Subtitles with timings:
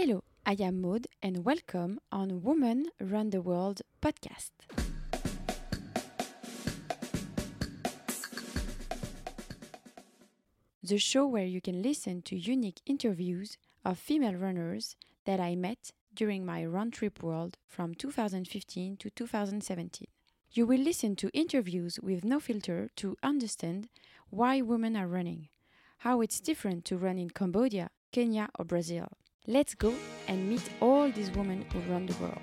[0.00, 4.52] Hello, I am Maud and welcome on Women Run the World podcast.
[10.84, 15.90] The show where you can listen to unique interviews of female runners that I met
[16.14, 20.06] during my run trip world from 2015 to 2017.
[20.52, 23.88] You will listen to interviews with no filter to understand
[24.30, 25.48] why women are running,
[26.06, 29.08] how it's different to run in Cambodia, Kenya, or Brazil.
[29.50, 29.94] Let's go
[30.26, 32.36] and meet all these women who run the world.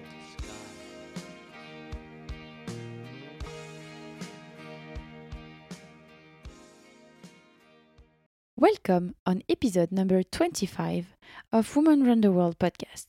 [8.57, 11.15] Welcome on episode number 25
[11.53, 13.05] of Women Run the World podcast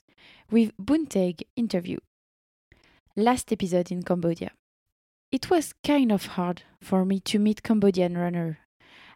[0.50, 1.96] with Bunteg interview.
[3.16, 4.50] Last episode in Cambodia.
[5.32, 8.58] It was kind of hard for me to meet Cambodian runner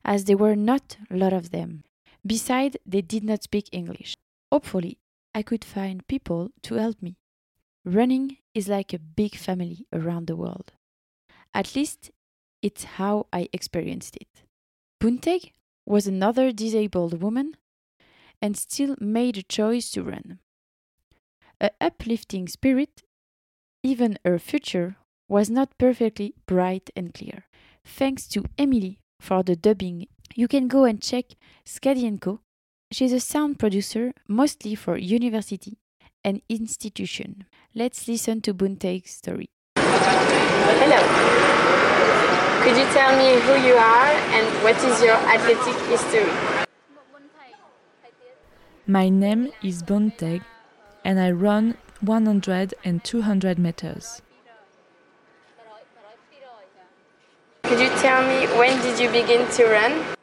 [0.06, 1.84] as there were not a lot of them.
[2.26, 4.16] Besides, they did not speak English.
[4.50, 4.98] Hopefully,
[5.34, 7.16] I could find people to help me.
[7.84, 10.72] Running is like a big family around the world.
[11.54, 12.10] At least,
[12.62, 14.44] it's how I experienced it.
[15.00, 15.52] Bunteg
[15.86, 17.56] was another disabled woman
[18.42, 20.40] and still made a choice to run.
[21.60, 23.02] A uplifting spirit,
[23.82, 24.96] even her future
[25.28, 27.44] was not perfectly bright and clear.
[27.84, 30.06] Thanks to Emily for the dubbing.
[30.34, 32.40] You can go and check Skadienko.
[32.92, 35.78] She's a sound producer mostly for university
[36.24, 37.44] and institution.
[37.72, 39.48] Let's listen to Bunteg's story.
[39.76, 40.98] Hello.
[42.64, 46.32] Could you tell me who you are and what is your athletic history?
[48.88, 50.42] My name is Bonteg
[51.04, 54.20] and I run 100 and 200 meters.
[57.62, 60.16] Could you tell me when did you begin to run?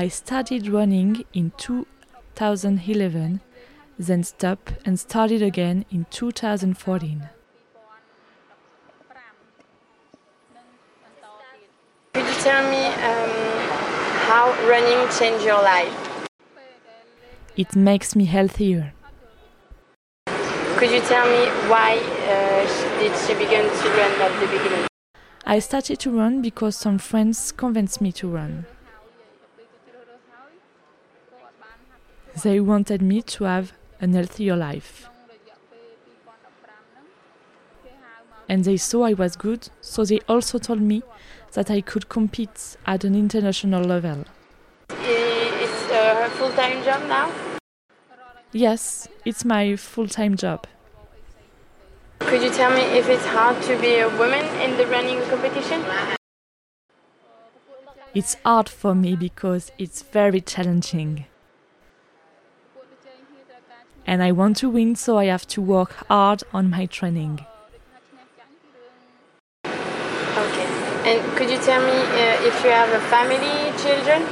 [0.00, 3.40] I started running in 2011,
[3.98, 7.28] then stopped and started again in 2014.
[12.14, 13.30] Could you tell me um,
[14.30, 15.92] how running changed your life?
[17.56, 18.92] It makes me healthier.
[20.76, 24.86] Could you tell me why uh, did she begin to run at the beginning?
[25.44, 28.66] I started to run because some friends convinced me to run.
[32.42, 35.08] They wanted me to have an healthier life.
[38.48, 41.02] And they saw I was good, so they also told me
[41.52, 44.24] that I could compete at an international level.
[44.90, 47.30] It's uh, a full-time job now.
[48.52, 50.66] Yes, it's my full time job.
[52.20, 55.82] Could you tell me if it's hard to be a woman in the running competition?
[58.14, 61.26] It's hard for me because it's very challenging.
[64.08, 67.44] And I want to win, so I have to work hard on my training.
[69.66, 70.66] Okay.
[71.04, 74.22] And could you tell me uh, if you have a family, children?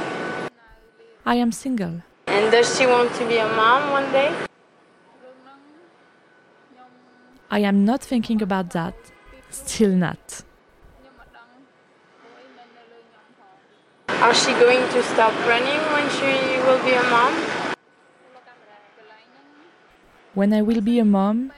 [1.27, 2.01] I am single.
[2.25, 4.33] And does she want to be a mom one day?
[7.51, 8.95] I am not thinking about that.
[9.51, 10.41] Still not.
[14.09, 17.56] Are she going to stop running when she will be a mom?
[20.37, 21.51] When I will be a mom,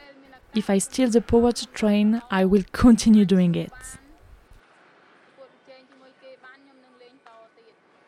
[0.55, 3.73] if I steal the power to train, I will continue doing it.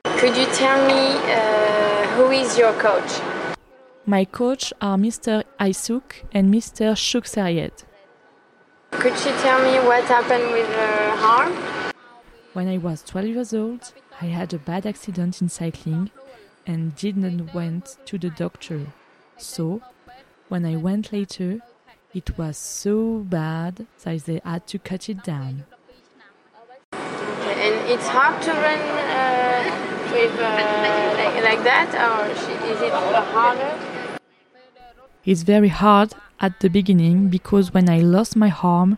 [0.06, 3.12] Could you tell me uh, who is your coach?
[4.06, 5.44] My coach are Mr.
[5.60, 6.96] Aisuk and Mr.
[6.96, 7.84] Shuk Seriet.
[8.92, 11.52] Could you tell me what happened with her arm?
[12.54, 16.12] When I was 12 years old, I had a bad accident in cycling
[16.66, 18.88] and didn't went to the doctor.
[19.36, 19.82] So,
[20.52, 21.62] when I went later,
[22.14, 25.64] it was so bad that they had to cut it down.
[26.92, 34.18] And it's hard to run uh, with uh, like, like that, or is it harder?
[35.24, 38.98] It's very hard at the beginning because when I lost my arm,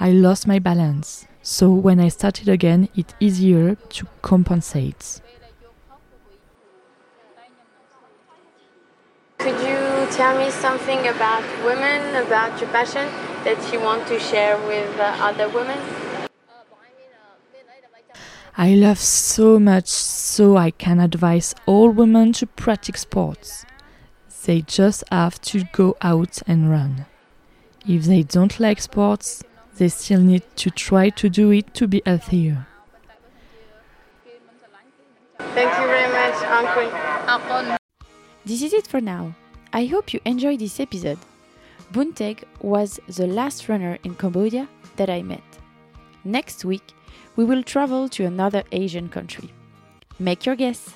[0.00, 1.28] I lost my balance.
[1.42, 5.20] So when I started again, it's easier to compensate.
[9.38, 13.06] Could you tell me something about women, about your passion
[13.44, 15.78] that you want to share with uh, other women?
[18.56, 23.64] I love so much, so I can advise all women to practice sports.
[24.44, 27.06] They just have to go out and run.
[27.86, 29.44] If they don't like sports,
[29.76, 32.66] they still need to try to do it to be healthier.
[35.38, 36.38] Thank you very much,
[37.28, 37.76] Uncle.
[38.44, 39.36] This is it for now.
[39.72, 41.18] I hope you enjoyed this episode.
[41.92, 45.42] Bunteg was the last runner in Cambodia that I met.
[46.24, 46.92] Next week,
[47.36, 49.52] we will travel to another Asian country.
[50.18, 50.94] Make your guess.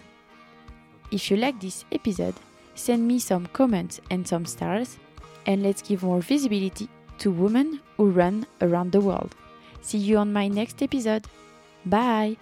[1.11, 2.35] If you like this episode,
[2.75, 4.97] send me some comments and some stars,
[5.47, 9.35] and let's give more visibility to women who run around the world.
[9.83, 11.27] See you on my next episode.
[11.85, 12.37] Bye!